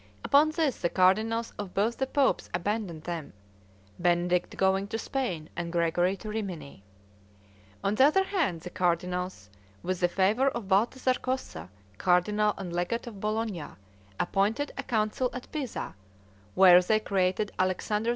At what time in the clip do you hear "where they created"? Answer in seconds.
16.55-17.51